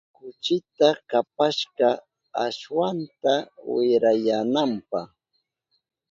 Kuchita 0.17 0.89
kapashka 1.09 1.89
ashwanta 2.45 3.33
wirayananpa. 3.73 5.01